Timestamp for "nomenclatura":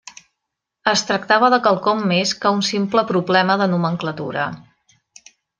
3.75-4.51